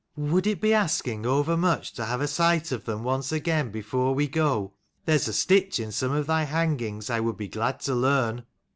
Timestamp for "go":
4.27-4.73